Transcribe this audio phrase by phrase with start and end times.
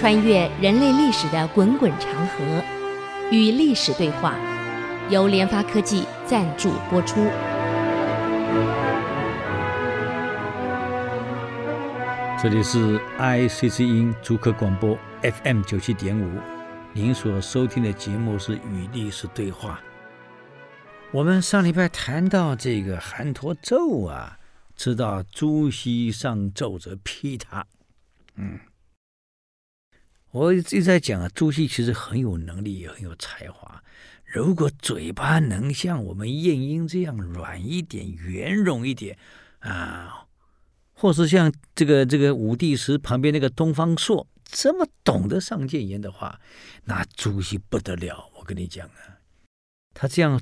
[0.00, 2.64] 穿越人类历史的滚滚长河，
[3.30, 4.34] 与历史对话，
[5.10, 7.16] 由联发科技赞助播出。
[12.42, 16.40] 这里是 ICC 音主客广播 FM 九七点五，
[16.94, 19.82] 您所收听的节目是《与历史对话》。
[21.12, 24.38] 我们上礼拜谈到这个韩侂胄啊，
[24.74, 27.66] 知道朱熹上奏折批他，
[28.36, 28.58] 嗯，
[30.30, 33.82] 我一直在讲啊，朱熹其实很有能力，也很有才华。
[34.24, 39.18] 如果嘴巴能像我们晏婴这样软一点、圆融一点
[39.58, 40.26] 啊，
[40.92, 46.40] 或是像这个这个武帝时旁边那个东方朔这么懂得上谏言的话，
[46.84, 48.30] 那朱熹不得了。
[48.38, 49.18] 我跟你讲啊，
[49.94, 50.40] 他这样。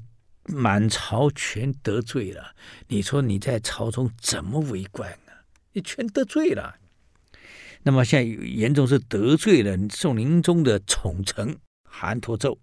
[0.50, 2.54] 满朝全得罪了，
[2.86, 5.44] 你说你在朝中怎么为官啊？
[5.74, 6.76] 你全得罪了。
[7.88, 12.58] 那么现在严重是得罪了宋宁宗的宠臣韩侂胄。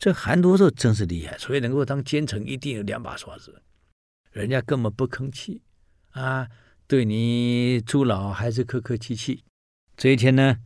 [0.00, 3.62] 这韩侂胄真是厉害，所以能够当奸臣一定有两把刷子，
[4.32, 5.62] 人家根本不吭气
[6.10, 6.48] 啊，
[6.88, 9.44] 对你朱老还是客客气气。
[9.96, 10.56] 这一天呢，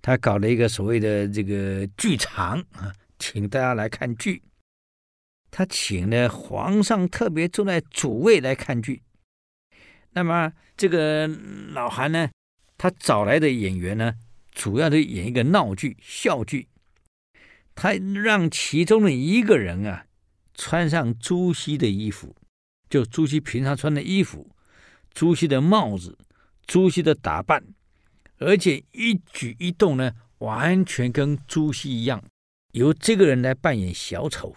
[0.00, 4.42] 他搞了一个所谓的这个剧场啊，请大家来看剧。
[5.50, 9.02] 他请了皇上特别坐在主位来看剧，
[10.12, 11.28] 那么这个
[11.74, 12.30] 老韩呢，
[12.84, 14.16] 他找来的演员呢，
[14.52, 16.68] 主要的演一个闹剧、笑剧。
[17.74, 20.04] 他让其中的一个人啊，
[20.52, 22.36] 穿上朱熹的衣服，
[22.90, 24.50] 就朱熹平常穿的衣服，
[25.14, 26.18] 朱熹的帽子，
[26.66, 27.64] 朱熹的打扮，
[28.36, 32.22] 而且一举一动呢，完全跟朱熹一样。
[32.72, 34.54] 由这个人来扮演小丑。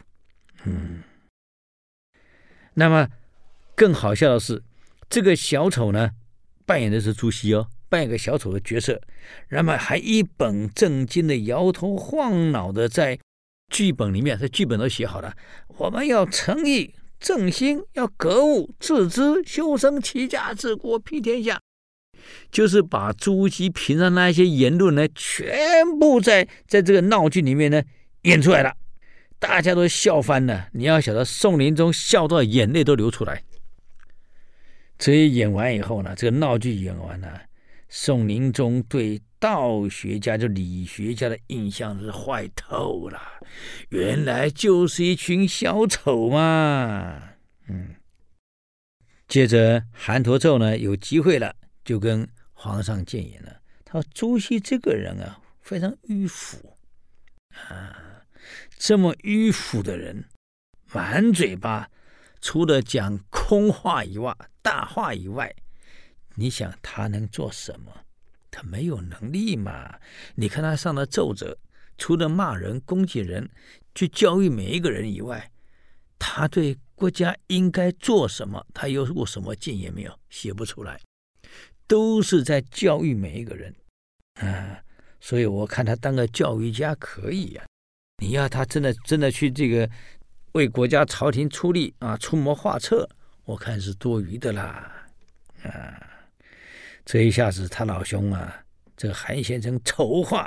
[0.66, 1.02] 嗯，
[2.74, 3.08] 那么
[3.74, 4.62] 更好笑的是，
[5.10, 6.12] 这个小丑呢，
[6.66, 9.02] 扮演的是朱熹哦，扮演个小丑的角色，
[9.50, 13.20] 那么还一本正经的摇头晃脑的在
[13.72, 15.36] 剧本里面，这剧本都写好了，
[15.78, 21.60] 我们要诚意正心，要格物致知，修身齐家治国平天下，
[22.52, 27.82] 就是把朱熹平常那些言论呢，全部在在这个闹剧里面呢
[28.24, 28.74] 演出来了。
[29.40, 30.68] 大家都笑翻了。
[30.74, 33.44] 你要晓得，宋林宗笑到眼泪都流出来。
[34.98, 37.42] 这一演完以后呢，这个闹剧演完了，
[37.90, 43.20] 宋宁宗对道学家、就理学家的印象是坏透了。
[43.90, 47.22] 原来就是一群小丑嘛。
[47.68, 47.96] 嗯。
[49.28, 53.62] 接着韩侂胄呢有机会了，就跟皇上谏言了。
[53.84, 56.78] 他说：“朱熹这个人啊，非常迂腐
[57.70, 58.24] 啊。”
[58.78, 60.26] 这么迂腐的人，
[60.94, 61.90] 满嘴巴
[62.40, 65.54] 除了讲空话以外，大话以外，
[66.40, 67.92] 你想他能做什么？
[68.52, 70.00] 他没有能力嘛。
[70.36, 71.58] 你看他上的奏折，
[71.98, 73.50] 除了骂人、攻击人，
[73.96, 75.52] 去教育每一个人以外，
[76.20, 80.20] 他对国家应该做什么，他有过什么建议没有？
[80.30, 81.02] 写不出来，
[81.88, 83.76] 都是在教育每一个人
[84.36, 84.80] 啊。
[85.20, 87.66] 所以我看他当个教育家可以呀、
[88.24, 89.90] 你要他真的真的去这个
[90.54, 93.10] 为国家朝廷出力啊，出谋划策，
[93.46, 95.10] 我看是多余的啦，
[95.64, 96.07] 啊，
[97.08, 98.54] 这一下子他老兄啊，
[98.98, 100.46] 这韩先生筹划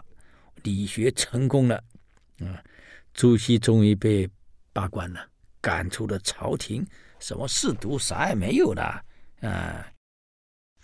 [0.62, 1.82] 理学成功了，
[2.40, 2.62] 啊，
[3.14, 4.28] 朱熹终于被
[4.70, 5.26] 罢官了，
[5.62, 6.86] 赶出了朝廷，
[7.18, 9.02] 什么仕途啥也没有了，
[9.40, 9.90] 啊，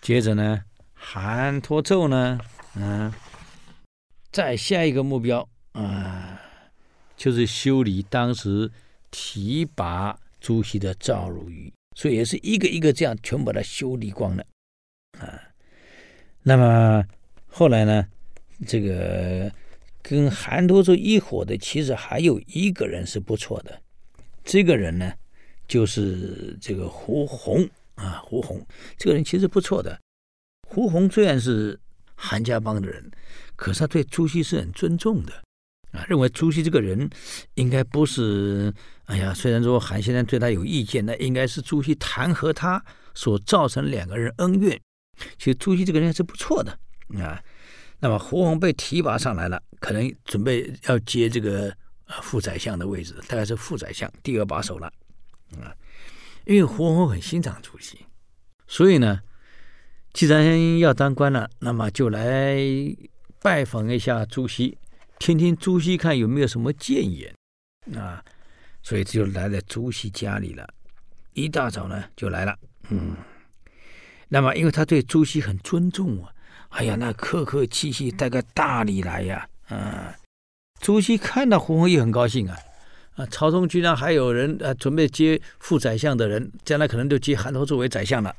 [0.01, 0.65] 接着呢，
[0.95, 2.41] 韩侂胄呢，
[2.77, 3.13] 嗯，
[4.33, 6.41] 再下一个目标啊。
[7.19, 8.71] 就是修理当时
[9.11, 14.47] 提拔朱熹的赵汝愚，所以也是一个一个这样全把它修理光了。
[16.49, 17.05] 那么
[17.49, 18.07] 后来呢，
[18.69, 19.51] 这个
[20.01, 23.83] 跟韩侂胄一伙的，其实还有一个人是不错的，
[24.45, 25.13] 这个人呢
[25.67, 28.23] 就是这个胡红啊。
[28.25, 28.65] 胡红
[28.97, 29.99] 这个人其实不错的。
[30.69, 31.77] 胡红虽然是
[32.15, 33.11] 韩家帮的人，
[33.57, 35.33] 可是他对朱熹是很尊重的。
[35.91, 37.11] 啊，认为朱熹这个人
[37.55, 38.73] 应该不是，
[39.07, 42.81] 哎呀，虽然说韩先生对他有意见，那应该是朱熹弹劾他
[43.15, 44.81] 所造成两个人恩怨。
[45.39, 46.79] 其实朱熹这个人还是不错的
[47.21, 47.43] 啊。
[48.01, 51.75] 那么胡鸿被提拔上来了，可能准备要接这个
[52.23, 54.87] 副宰相的位置，大概是副宰相第二把手了
[55.59, 55.75] 啊。
[56.45, 57.99] 因为胡鸿很欣赏朱熹，
[58.69, 59.21] 所以呢，
[60.13, 62.57] 既然要当官了，那么就来
[63.43, 64.79] 拜访一下朱熹。
[65.19, 67.35] 听听朱熹看有没有什么谏言
[67.99, 68.23] 啊，
[68.83, 70.69] 所以就来了朱熹家里了。
[71.33, 72.57] 一大早呢就来了，
[72.91, 73.17] 嗯，
[74.29, 76.33] 那么因为他对朱熹很尊重啊，
[76.71, 80.15] 哎呀，那客客气气带个大礼来呀，啊！
[80.81, 82.57] 朱熹看到胡鸿也很高兴啊，
[83.15, 88.35] 啊，朝中居然还有人啊准备接副宰相的人，将来可能就接韩侂作为宰相了，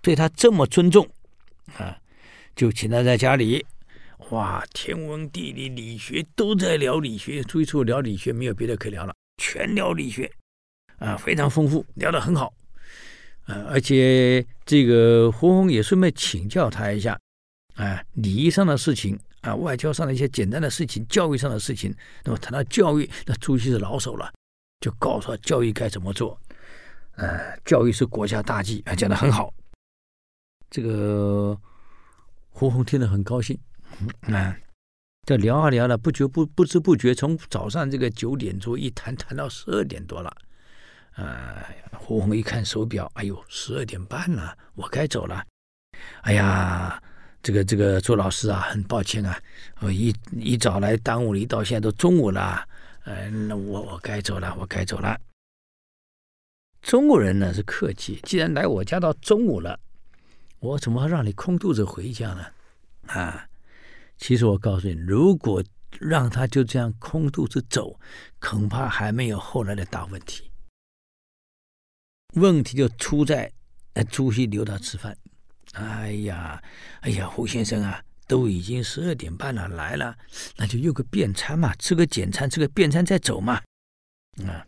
[0.00, 1.06] 对他这么尊重，
[1.76, 1.98] 啊，
[2.56, 3.66] 就请他在家里，
[4.30, 10.30] 哇，天文地理理学都在聊理学，朱熹除了聊理学没有别的可聊了，全聊理学，
[10.98, 12.54] 啊，非常丰富，聊得很好，
[13.46, 17.18] 呃，而且这个胡红也顺便请教他一下，
[17.74, 19.18] 啊，礼仪上的事情。
[19.42, 21.92] 啊，外交上的一些简单的事情，教育上的事情，
[22.22, 24.32] 那么谈到教育，那朱熹是老手了，
[24.78, 26.40] 就告诉他教育该怎么做。
[27.16, 29.52] 呃，教育是国家大计，啊，讲的很好。
[30.70, 31.58] 这个
[32.50, 33.58] 胡红听了很高兴，
[34.20, 34.56] 啊，
[35.26, 40.32] 这聊啊聊了，不觉不不知不觉，从早上这个九点多一谈谈到十二点多了。
[41.14, 45.44] 啊，胡红一看手表，哎呦，十二点半了，我该走了。
[46.22, 47.02] 哎呀。
[47.44, 49.36] 这个这个朱老师啊，很抱歉啊，
[49.80, 52.64] 我一一早来耽误了，一到现在都中午了，
[53.02, 55.20] 呃，那我我该走了，我该走了。
[56.82, 59.76] 中国人呢是客气，既然来我家到中午了，
[60.60, 62.46] 我怎么让你空肚子回家呢？
[63.08, 63.48] 啊，
[64.18, 65.60] 其实我告诉你，如果
[65.98, 67.98] 让他就这样空肚子走，
[68.38, 70.51] 恐怕还没有后来的大问题。
[72.32, 73.50] 问题就出在，
[73.94, 75.16] 呃，朱熹留他吃饭。
[75.72, 76.62] 哎呀，
[77.00, 80.16] 哎呀，胡先生啊，都已经十二点半了，来了，
[80.56, 83.62] 那就用个便餐嘛，吃个简餐，吃个便餐再走嘛。
[84.46, 84.66] 啊，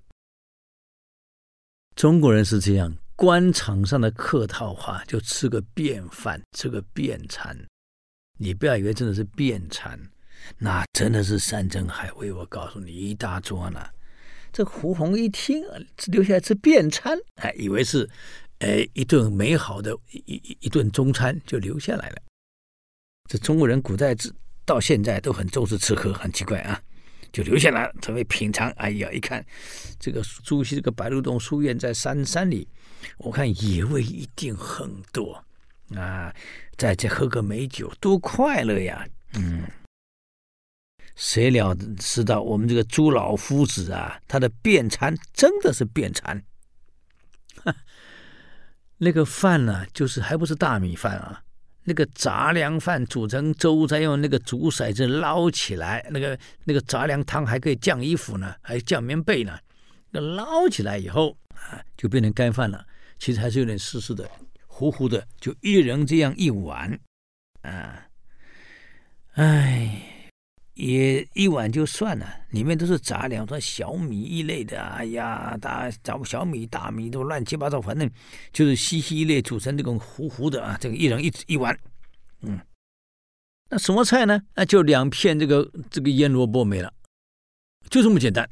[1.94, 7.56] 中国人是这样，官场上的客套话，就吃个便饭，吃个便餐。
[8.38, 9.98] 你不要以为真的是便餐，
[10.58, 12.32] 那真的是山珍海味。
[12.32, 13.80] 我告诉你，一大桌呢。
[14.54, 15.64] 这胡红一听，
[16.06, 18.08] 留下来吃便餐，还以为是。
[18.60, 22.16] 哎，一顿美好的一一一顿中餐就留下来了。
[23.28, 24.32] 这中国人古代至
[24.64, 26.80] 到现在都很重视吃喝，很奇怪啊，
[27.32, 28.70] 就留下来准备品尝。
[28.76, 29.44] 哎呀，一看
[29.98, 32.66] 这个朱熹这个白鹿洞书院在山山里，
[33.18, 35.44] 我看野味一定很多
[35.96, 36.32] 啊，
[36.78, 39.06] 在这喝个美酒，多快乐呀！
[39.34, 39.64] 嗯，
[41.16, 46.42] 谁料知道我们这个朱老夫子啊，他的便餐真的是便餐。
[48.98, 51.42] 那个饭呢、就是还不是大米饭啊，
[51.84, 59.58] 那个杂粮饭煮成粥，再用那个竹筛子捞起来，那个那个杂粮汤还可以降衣服呢，还降棉被呢。
[60.10, 62.84] 那捞起来以后啊，就变成干饭了。
[63.18, 64.28] 其实还是有点湿湿的、
[64.66, 66.98] 糊糊的，就一人这样一碗
[67.62, 68.06] 啊，
[69.34, 70.10] 哎。
[70.74, 78.10] 也一碗就算了，里面都是杂粮，说小米一类的，哎呀，大小小米、大米都乱七八糟，反正
[78.52, 80.76] 就是稀稀一类组成这种糊糊的啊。
[80.80, 81.78] 这个一人一一碗，
[82.42, 82.58] 嗯，
[83.70, 84.42] 那什么菜呢？
[84.54, 86.92] 那就两片这个这个腌萝卜没了，
[87.88, 88.48] 就这么简单。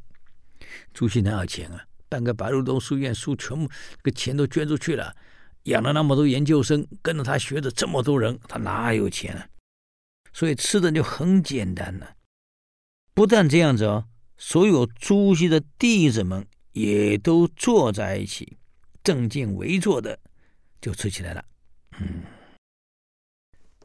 [0.94, 1.84] 朱熹哪有钱啊？
[2.08, 5.12] 办个白鹿洞书院，书全部这个钱都捐出去了，
[5.64, 9.46] 养了那么多研究生，跟着他学的这么多人，他哪有钱啊？
[10.32, 12.16] 所以吃的就很简单了，
[13.14, 18.56] 不但这样子哦，所有朱熹的弟子们也都坐在一起，
[19.04, 20.18] 正襟危坐的
[20.80, 21.44] 就吃起来了。
[22.00, 22.22] 嗯，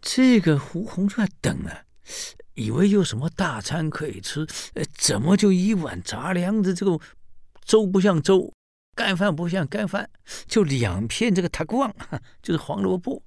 [0.02, 1.84] 这个胡红在等啊，
[2.54, 6.98] 以为有什么大餐可以吃，呃，怎么就一碗杂粮的这个
[7.66, 8.54] 粥不像粥，
[8.96, 10.10] 干饭不像干饭，
[10.48, 11.94] 就两片这个塔光，
[12.42, 13.22] 就是黄萝卜。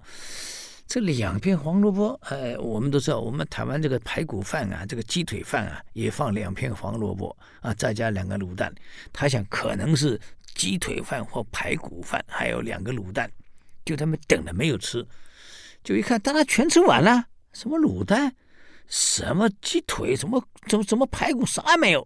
[0.91, 8.75] 这两片黄萝卜，哎，我们都知道，我们台湾这个排骨饭啊，这个鸡腿饭啊，也放两片黄萝卜啊，再加两个卤蛋。
[9.13, 10.21] 他想可能是
[10.57, 13.31] 鸡腿饭或排骨饭，还有两个卤蛋，
[13.85, 15.07] 就他们等了没有吃，
[15.85, 18.35] 就一看，大家全吃完了，什么卤蛋，
[18.89, 22.05] 什么鸡腿，什么怎么怎么排骨，啥也没有。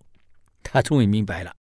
[0.62, 1.56] 他终于明白了，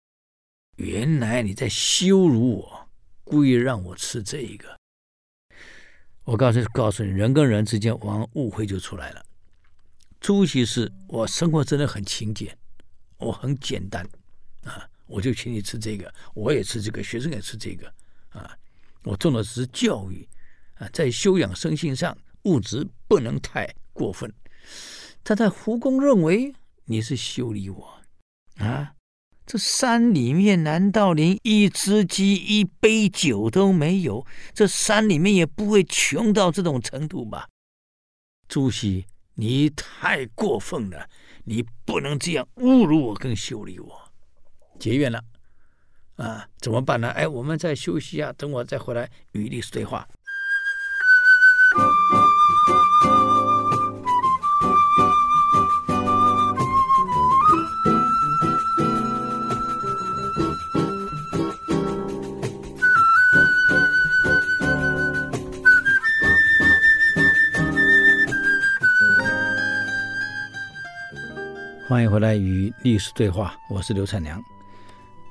[0.78, 2.90] 原来你在羞辱我，
[3.26, 4.79] 故意让我吃这一个。
[6.30, 9.26] 我告诉告诉你，人跟人之间往误会就出来了。
[10.22, 12.56] 朱熹是我生活真的很勤俭，
[13.18, 14.08] 我很简单
[14.64, 17.92] 啊，我就请你吃这个，我也吃这个，学生也吃这个
[18.30, 18.56] 啊。
[19.06, 20.28] 我重的是教育
[20.76, 24.32] 啊，在修养生性上，物质不能太过分。
[25.24, 26.54] 他在胡公认为
[26.86, 28.00] 你是修理我
[28.58, 28.94] 啊。
[29.50, 34.24] 这山里面难道连一只鸡、一杯酒都没有？
[34.54, 37.48] 这山里面也不会穷到这种程度吧？
[38.48, 41.10] 朱熹，你太过分了！
[41.46, 44.12] 你不能这样侮辱我跟修理我。
[44.78, 45.20] 结怨了
[46.18, 46.48] 啊？
[46.62, 47.10] 怎么办呢？
[47.10, 50.08] 哎，我们再休息一下，等我再回来与历史对话。
[71.90, 74.40] 欢迎回来与历史对话，我是刘灿良。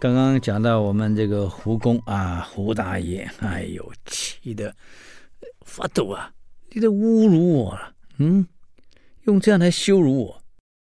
[0.01, 4.75] 刚刚讲到我们这个胡公啊，胡大爷，哎呦，气得
[5.61, 6.35] 发抖啊！
[6.71, 8.45] 你在侮辱我了，嗯，
[9.23, 10.43] 用这样来羞辱我，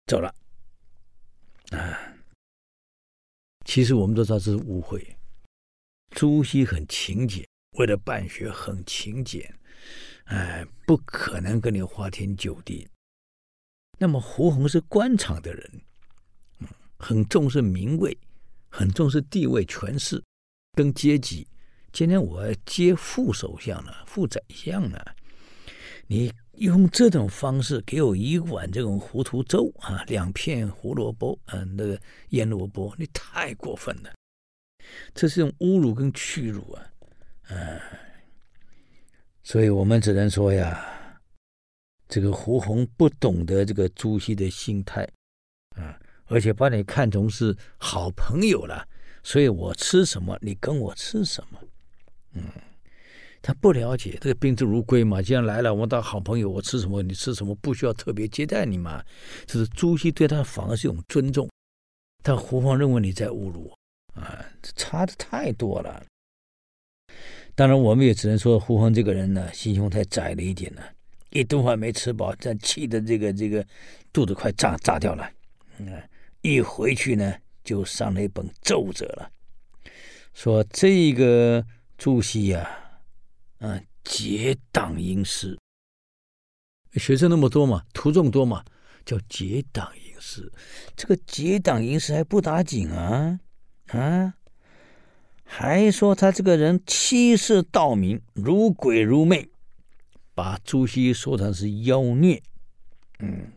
[0.06, 0.36] 走了。
[1.72, 2.14] 啊，
[3.66, 5.18] 其实我们都知道这是误会。
[6.12, 9.52] 朱熹很勤俭，为了办学很勤俭，
[10.26, 12.88] 哎，不可能跟你花天酒地。
[13.98, 15.72] 那么胡红是官场的人，
[16.98, 18.18] 很重视名位，
[18.70, 20.22] 很重视地位、权势
[20.74, 21.48] 跟阶级。
[21.94, 25.16] 今天我接副首相了，副宰相了，
[26.08, 31.98] 你用这种方式给我一碗这种糊涂粥啊，两片胡萝卜，嗯、啊，那个
[32.32, 34.14] 腌萝卜，你太过分了，
[35.14, 36.86] 这是一种侮辱跟屈辱啊，
[37.48, 37.82] 嗯、啊，
[39.42, 40.92] 所以我们只能说呀。
[42.08, 45.08] 这个胡鸿不懂得这个朱熹的心态，
[45.76, 48.88] 啊，而且把你看成是好朋友了，
[49.24, 51.60] 所以我吃什么，你跟我吃什么，
[52.34, 52.44] 嗯，
[53.42, 59.04] 他不了解这个宾至如归嘛，既然来了，我当好朋友，我吃什么你吃什么，不需要特别接待你嘛。
[59.46, 61.50] 这是朱熹对他反而是一种尊重，
[62.22, 63.72] 但胡鸿认为你在侮辱
[64.14, 64.46] 我，啊，
[64.76, 66.06] 差的太多了。
[67.56, 70.82] 当然，我们也只能说胡鸿这个人呢，心胸太窄了一点呢。
[71.36, 73.66] 一顿饭没吃饱，这气的这个这个
[74.14, 75.30] 肚子快炸炸掉了。
[75.80, 76.02] 嗯，
[76.40, 79.30] 一回去呢，就上了一本奏折了，
[80.34, 81.66] 说这个
[81.98, 82.70] 朱熹呀，
[83.60, 85.60] 啊，结党营私，
[86.94, 88.64] 学生那么多嘛，徒众多嘛，
[89.06, 90.50] 叫结党营私。
[90.96, 93.38] 这个结党营私还不打紧啊
[93.88, 94.36] 啊，
[95.44, 99.50] 还说他这个人欺世盗名，如鬼如魅。
[100.36, 102.44] 把朱熹说成是妖孽，
[103.20, 103.54] 嗯，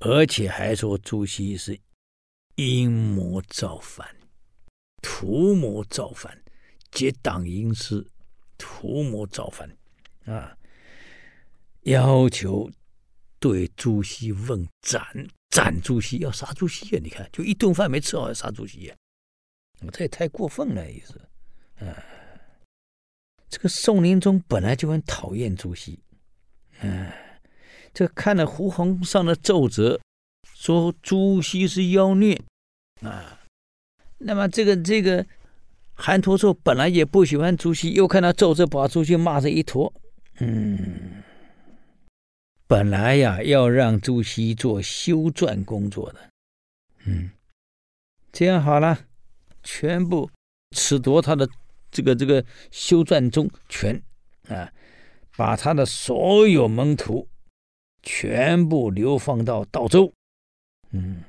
[0.00, 1.80] 而且还说朱熹是
[2.56, 4.16] 阴谋造反、
[5.00, 6.42] 图谋造反、
[6.90, 8.04] 结党营私、
[8.58, 9.70] 图谋造反
[10.24, 10.58] 啊！
[11.82, 12.68] 要求
[13.38, 17.00] 对朱熹问斩，斩朱熹，要杀朱熹啊！
[17.00, 18.96] 你看，就一顿饭没吃好要杀朱熹啊！
[19.92, 21.12] 这也太过分了，也是，
[21.84, 22.04] 啊。
[23.48, 26.00] 这个宋宁宗本来就很讨厌朱熹，
[26.80, 27.08] 嗯，
[27.92, 30.00] 这看了胡鸿上的奏折，
[30.54, 32.40] 说朱熹是妖孽。
[33.02, 33.40] 啊，
[34.18, 35.24] 那么这个这个
[35.92, 39.92] 韩侂胄本来也不喜欢朱熹，又看到奏折把朱熹骂成一坨，
[40.40, 41.22] 嗯，
[42.66, 46.28] 本来呀要让朱熹做修撰工作的，
[47.04, 47.30] 嗯，
[48.32, 49.06] 这样好了，
[49.62, 50.28] 全部
[50.72, 51.48] 褫夺他的。
[51.94, 54.02] 这个这个修撰中权
[54.48, 54.68] 啊，
[55.36, 57.28] 把他的所有门徒
[58.02, 60.12] 全部流放到道州，
[60.90, 61.22] 嗯，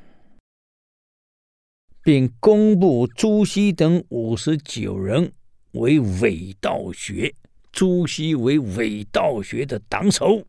[2.01, 5.31] 并公布朱熹等五十九人
[5.73, 7.31] 为伪道学，
[7.71, 10.43] 朱熹为伪道学的党首，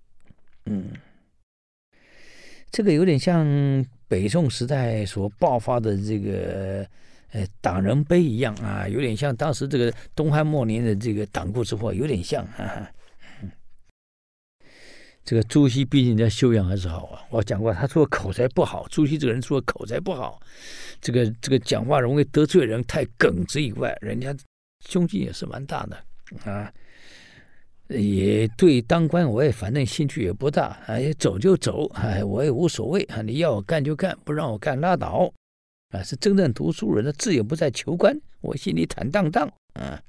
[0.64, 0.92] 嗯，
[2.70, 6.88] 这个有点像北宋时代所爆发的这个。
[7.36, 12.90] 呃，党人碑一样啊，有点像当时这个东汉末年的这个党锢之祸，有点像啊。
[15.22, 20.40] 这个朱熹毕竟人家修养还是好啊，我讲过，他除了口才不好，朱熹这个人除了口才不好，
[20.98, 24.34] 这个这个讲话容易得罪人，太耿直以外，人家
[24.88, 26.72] 胸襟也是蛮大的啊。
[27.88, 35.30] 也对当官，我也反正兴趣也不大，哎，走就走，哎，我也无所谓啊，你要我干就干，不让我干拉倒。
[35.90, 40.02] 啊，是真正读书人的志也不在求官，我心里坦荡荡啊，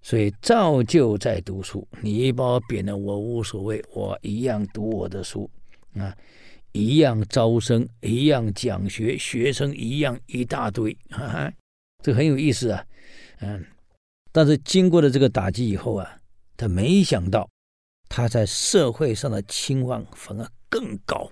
[0.00, 1.86] 所以照旧在读书。
[2.00, 5.50] 你把我贬了，我无所谓，我一样读我的书
[5.94, 6.16] 啊，
[6.72, 11.52] 一样招生，一样讲学，学生一样一大堆，哈哈，
[12.02, 12.86] 这很有意思啊。
[13.40, 13.64] 嗯，
[14.30, 16.18] 但是经过了这个打击以后啊，
[16.56, 17.48] 他没想到
[18.08, 21.28] 他在社会上的期望反而更高。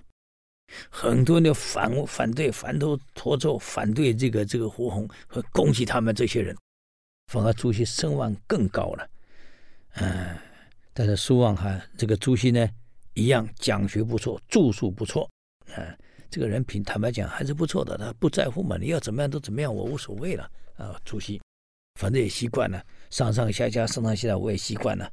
[0.89, 6.55] 很多人反反对反对沱州，反对这个这个胡鸿和攻击他们这些人，
[7.27, 9.09] 反而朱熹声望更高了。
[9.95, 10.37] 嗯，
[10.93, 12.69] 但是苏望还这个朱熹呢，
[13.13, 15.29] 一样讲学不错，著述不错。
[15.75, 15.97] 嗯，
[16.29, 20.99] 这个人品坦白讲还是不错的，他不在乎嘛，你要怎么样都怎么样，我无所谓了啊。
[21.03, 21.41] 朱熹
[21.99, 25.11] 反正也习惯了，上上下下上上下下我也习惯了。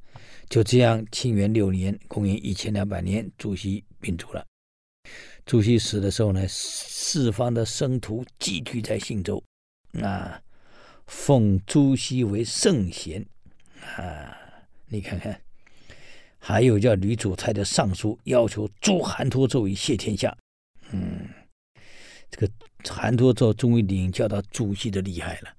[0.48, 4.44] 就这样，清元六年，公元一千两百年，朱熹病卒了。
[5.46, 9.40] 朱熹死的时候呢，四方的僧徒集聚在信州，
[10.02, 10.42] 啊，
[11.06, 13.24] 奉朱熹为圣贤，
[13.96, 14.36] 啊，
[14.88, 15.40] 你看看，
[16.38, 20.36] 还有叫吕祖琛的上书，要求诛韩侂胄以谢天下，
[20.90, 21.28] 嗯。
[22.28, 22.52] 这个
[22.90, 25.54] 韩托胄终于领教到朱熹的厉害了。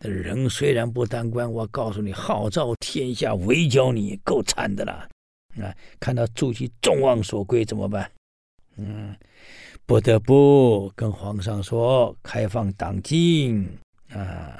[0.00, 5.08] 人虽然不当官，我告诉你，号召天下围剿你，够惨的了。
[5.62, 8.10] 啊，看到朱熹众望所归怎么办？
[8.82, 9.14] 嗯，
[9.84, 13.68] 不得不跟皇上说开放党禁
[14.08, 14.56] 啊，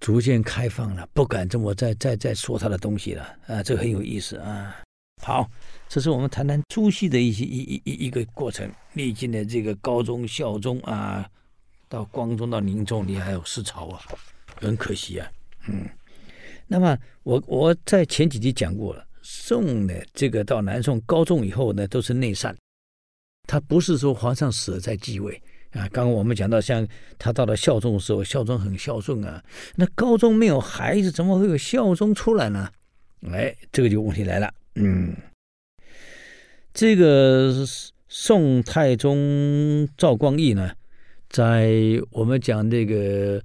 [0.00, 4.74] 逐渐开放了，不敢这么再再再说他的东西了啊，这很有意思啊。
[5.22, 5.46] 好，
[5.88, 11.28] 这是我们谈谈朱熹的一些一一一一个过程，历经的这个高宗、孝宗啊，
[11.86, 14.00] 到光宗到宁宗，你还有思潮啊，
[14.56, 15.30] 很可惜啊。
[15.68, 15.86] 嗯，
[16.66, 19.06] 那么我我在前几集讲过了。
[19.26, 22.54] 宋呢，这个到南宋高宗以后呢，都是内禅，
[23.48, 25.34] 他不是说皇上死了再继位
[25.70, 25.88] 啊。
[25.88, 26.86] 刚刚我们讲到，像
[27.18, 29.42] 他到了孝宗的时候，孝宗很孝顺啊。
[29.76, 32.70] 那高宗没有孩子，怎么会有孝宗出来呢？
[33.32, 34.52] 哎，这个就问题来了。
[34.74, 35.16] 嗯，
[36.74, 37.64] 这个
[38.08, 40.70] 宋太宗赵光义呢，
[41.30, 41.72] 在
[42.10, 43.42] 我们讲那个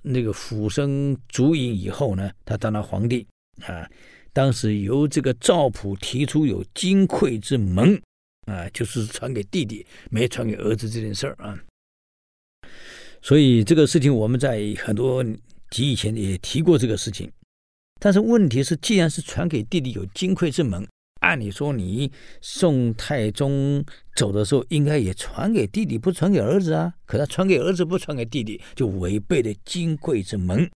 [0.00, 3.26] 那个辅生烛影以后呢，他当了皇帝
[3.66, 3.86] 啊。
[4.34, 7.98] 当时由这个赵普提出有金匮之盟，
[8.46, 11.56] 啊，就是传给弟弟，没传给儿子这件事儿啊。
[13.22, 15.24] 所以这个事情我们在很多
[15.70, 17.30] 集以前也提过这个事情。
[18.00, 20.84] 但是问题是，既然是传给弟弟有金匮之盟，
[21.20, 22.10] 按理说你
[22.42, 23.82] 宋太宗
[24.16, 26.92] 走的时候应该也传给弟弟，不传给儿子啊。
[27.06, 30.68] 可他传给儿子，不传给弟弟，就违背了金匮之盟。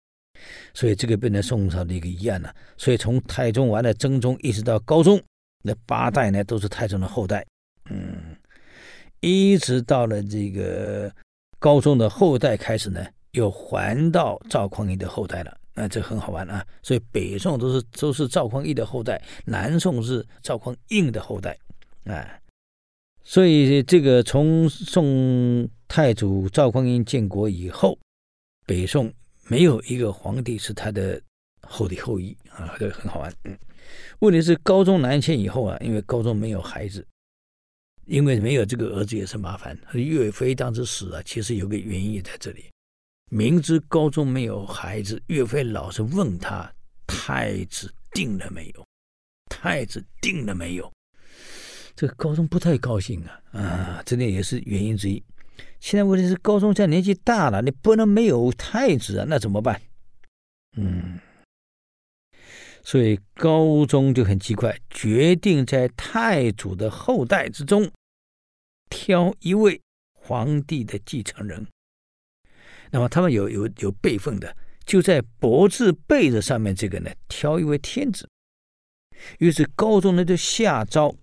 [0.74, 2.54] 所以这个变成宋朝的一个遗案了。
[2.76, 5.20] 所以从太宗完了真宗，一直到高宗，
[5.62, 7.44] 那八代呢都是太宗的后代。
[7.90, 8.36] 嗯，
[9.20, 11.12] 一直到了这个
[11.58, 15.56] 高宗的后代开始呢，又还到赵匡胤的后代了。
[15.74, 16.64] 那这很好玩啊。
[16.82, 21.56] 所以北宋都是都是赵匡胤的后代，南宋是赵匡胤的后代。
[22.04, 22.26] 啊，
[23.24, 27.98] 所以这个从宋太祖赵匡胤建国以后，
[28.66, 29.12] 北宋。
[29.48, 31.20] 没有一个皇帝是他的
[31.62, 33.34] 后的后裔啊，这个很好玩。
[33.44, 33.58] 嗯，
[34.20, 37.06] 问题是高宗南迁以后啊，因为高宗没有孩子，
[38.04, 39.76] 因为没有这个儿子也是麻烦。
[39.94, 42.66] 岳飞当时死了，其实有个原因也在这里。
[43.30, 46.70] 明知高宗没有孩子，岳飞老是问他
[47.06, 48.86] 太子定了没有？
[49.50, 50.90] 太子定了没有？
[51.96, 55.22] 这个高宗不太高兴啊啊，这点也是原因之一。
[55.80, 59.80] 现在问题是高宗现在年纪大了，你不能没有太子啊，那怎么办？
[60.76, 61.18] 嗯，
[62.82, 67.90] 所以高宗就很奇怪，决定在太祖的后代之中
[68.90, 69.80] 挑一位
[70.12, 71.66] 皇帝的继承人。
[72.90, 78.28] 那么他们有有有辈分的，就在伯字辈子上面这个呢，挑一位天子。
[79.38, 81.14] 于是高宗呢就下诏。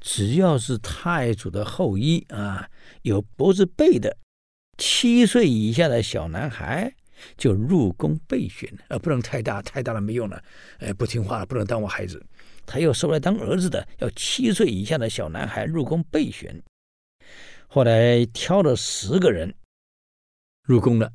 [0.00, 2.68] 只要是太祖的后裔啊，
[3.02, 4.16] 有脖子背的
[4.76, 6.92] 七岁以下的小男孩，
[7.36, 10.42] 就入宫备选，呃，不能太大，太大了没用了，
[10.78, 12.24] 哎，不听话了，不能当我孩子。
[12.66, 16.60] 他又收来当儿子的，要七岁以下的小男孩入宫备选。
[17.68, 19.54] 后来挑了十个人
[20.62, 21.12] 入宫了，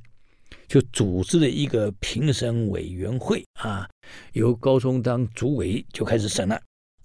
[0.68, 3.90] 就组织了一个评审委员会啊，
[4.34, 6.62] 由高宗当主委，就开始审了。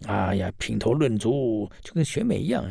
[0.07, 2.71] 哎呀，品头论足，就跟选美一样。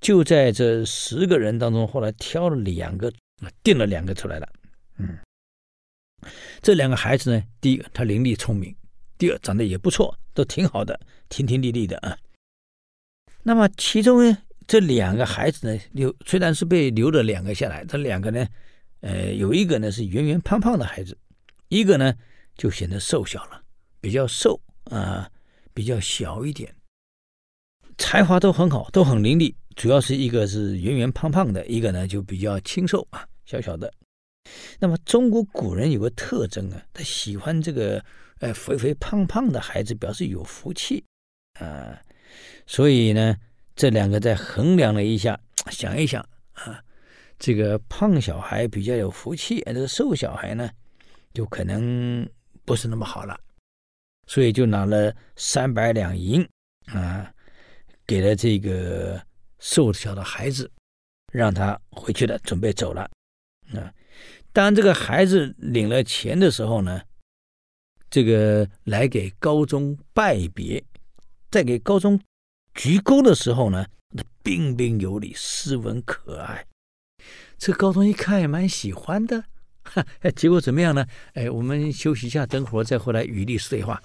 [0.00, 3.12] 就在这十个人当中，后来挑了两个，
[3.62, 4.48] 定了两个出来了。
[4.98, 5.18] 嗯，
[6.62, 8.74] 这两个孩子呢，第一个他伶俐聪明，
[9.18, 12.16] 第二长得也不错，都挺好的，亭亭立立的啊。
[13.42, 18.46] 那么其中呢，这两个孩子呢，留虽然是被留了两个下来，这两个呢，
[19.00, 21.16] 呃，有一个呢是圆圆胖胖的孩子，
[21.68, 22.14] 一个呢
[22.56, 23.62] 就显得瘦小了，
[24.00, 25.30] 比较瘦啊。
[25.76, 26.74] 比较小一点，
[27.98, 29.54] 才华都很好，都很伶俐。
[29.76, 33.92] 主要是一个是圆圆胖胖的，一个呢就比较清瘦啊，小小的。
[34.78, 38.02] 那么中国古人有个特征啊，他喜欢这个
[38.38, 41.04] 呃肥肥胖胖的孩子，表示有福气
[41.60, 42.00] 啊。
[42.66, 43.36] 所以呢，
[43.74, 45.38] 这两个再衡量了一下，
[45.70, 46.82] 想一想啊，
[47.38, 50.70] 这个胖小孩比较有福气，这个瘦小孩呢，
[51.34, 52.26] 就可能
[52.64, 53.38] 不是那么好了。
[54.26, 56.46] 所以就拿了三百两银
[56.86, 57.30] 啊，
[58.06, 59.22] 给了这个
[59.66, 60.70] 瘦小的孩子，
[61.32, 63.02] 让他回去了，准备走了
[63.74, 63.92] 啊。
[64.52, 67.02] 当这个孩子领了钱的时候呢，
[68.08, 70.82] 这个来给高宗拜别，
[71.50, 72.18] 在给高宗
[72.74, 76.64] 鞠躬的时候呢，那彬彬有礼，斯文可爱。
[77.58, 79.44] 这高宗一看也蛮喜欢的，
[79.82, 81.04] 哈，结果怎么样呢？
[81.34, 84.00] 哎，我们休息一下，等会儿再回来与历史对话。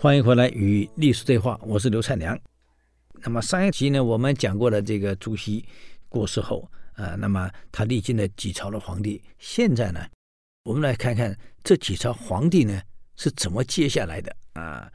[0.00, 2.38] 欢迎回来与历史对话，我是刘灿良。
[3.14, 5.64] 那么上一集呢，我们讲过了这个朱熹
[6.08, 9.20] 过世后啊，那么他历经了几朝的皇帝。
[9.40, 10.06] 现在呢，
[10.62, 12.80] 我们来看看这几朝皇帝呢
[13.16, 14.88] 是怎么接下来的啊。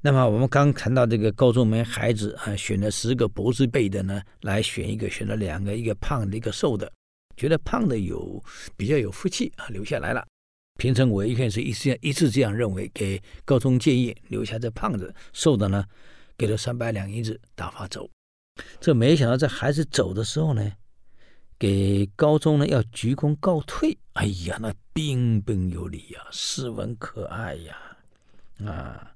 [0.00, 6.92] 那么我们刚谈到这个高宗没孩子啊，选了十个伯之辈的呢，来选一个，选了两个，一个胖的，一个瘦的，
[7.36, 8.42] 觉得胖的有
[8.76, 10.26] 比较有福气啊，留下来了。
[10.76, 15.84] 平常我一看是一致一直这样认为，给高宗建议留下这胖子，瘦的呢，
[16.36, 18.08] 给了三百两银子打发走。
[18.80, 20.72] 这没想到这孩子走的时候呢，
[21.58, 23.96] 给高宗呢要鞠躬告退。
[24.14, 27.76] 哎呀，那彬彬有礼呀，斯文可爱呀，
[28.64, 29.12] 啊！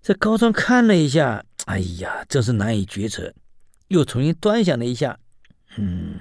[0.00, 3.34] 这高宗看了一下，哎呀，真是难以决择，
[3.88, 5.18] 又重新端详了一下，
[5.76, 6.18] 嗯，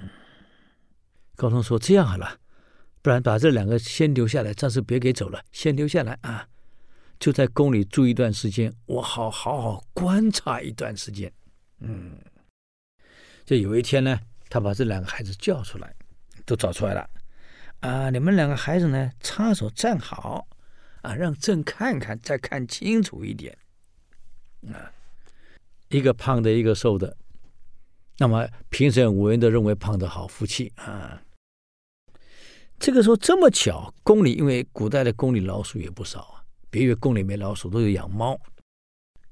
[1.36, 2.38] 高宗说：“这样好了。”
[3.02, 6.48] 不然把这两个先留下来，暂时别给走了，先留下来啊！
[7.20, 11.32] 就在宫里住一段时间，我好好好观察一段时间。
[11.80, 12.18] 嗯，
[13.44, 15.96] 就有一天呢，他把这两个孩子叫出来，
[16.46, 17.10] 都找出来了
[17.80, 18.10] 啊！
[18.12, 20.48] 你们两个孩子呢，插手站好
[21.02, 23.58] 啊，让朕看看，再看清楚一点
[24.68, 24.94] 啊！
[25.90, 27.18] 一个胖的，一个瘦的，
[28.20, 31.24] 那么评审委员都认为胖的好福气啊。
[32.82, 36.42] 这个时候这么巧，宫里因为古代的宫里老鼠也不少啊，
[36.72, 38.42] 别以为宫里没老鼠，都有养猫。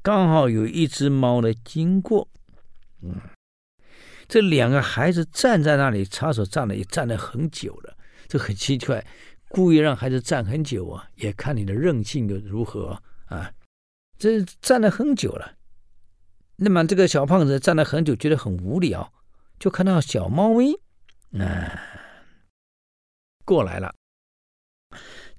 [0.04, 2.30] 刚好有一只猫的经过，
[3.02, 3.20] 嗯，
[4.28, 9.04] 这两个孩子站在那里插手站了也站了很久了，这很奇怪，
[9.48, 13.52] 故意让孩子站很久啊，也看你的韧性的如何啊。
[14.20, 15.54] 这站了很久了，
[16.58, 19.12] 那么这个小胖子站了很久，觉得很无聊，
[19.58, 20.76] 就看到小猫咪，
[21.40, 21.99] 啊。
[23.50, 23.92] 过来了，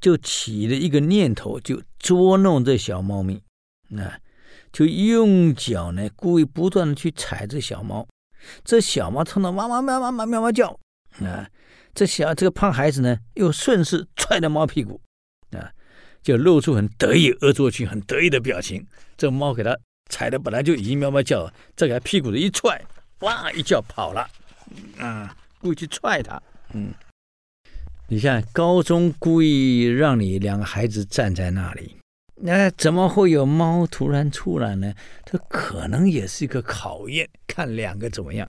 [0.00, 3.40] 就起了一个念头，就捉弄这小猫咪，
[3.96, 4.18] 啊，
[4.72, 8.08] 就用脚呢，故意不断的去踩这小猫，
[8.64, 10.76] 这小猫听到哇哇喵喵喵喵喵叫，
[11.20, 11.48] 啊，
[11.94, 15.00] 这小这个胖孩子呢，又顺势踹了猫屁股，
[15.52, 15.70] 啊，
[16.20, 18.84] 就露出很得意、恶作剧、很得意的表情。
[19.16, 19.78] 这猫给他
[20.10, 22.84] 踩的本来就已经喵喵叫，再给他屁股的一踹，
[23.20, 24.28] 哇一叫跑了，
[24.98, 26.42] 啊，故意去踹他，
[26.72, 26.92] 嗯。
[28.12, 31.94] 你看，高中故意让你两个孩子站在那里，
[32.34, 34.92] 那怎么会有猫突然出来呢？
[35.24, 38.48] 这可能也是一个考验，看两个怎么样。